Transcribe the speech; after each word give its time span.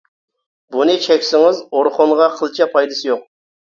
بۇنى 0.75 0.95
چەكسىڭىز 1.09 1.63
ئورخۇنغا 1.69 2.35
قىلچە 2.43 2.73
پايدىسى 2.77 3.13
يوق. 3.15 3.29